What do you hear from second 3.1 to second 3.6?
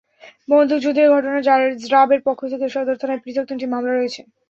পৃথক